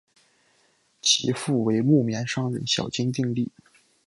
[0.99, 3.51] 其父为木棉商人小津定利。